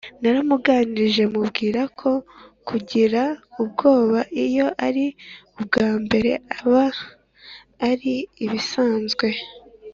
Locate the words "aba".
6.59-6.83